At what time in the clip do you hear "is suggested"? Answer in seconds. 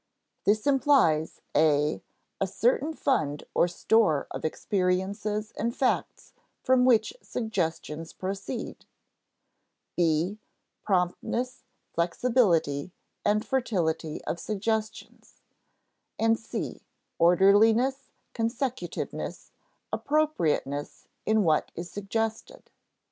21.75-22.71